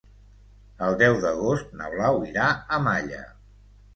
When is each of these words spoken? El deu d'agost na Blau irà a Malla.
El 0.85 0.95
deu 1.01 1.17
d'agost 1.25 1.75
na 1.81 1.91
Blau 1.95 2.19
irà 2.31 2.47
a 2.77 2.79
Malla. 2.87 3.23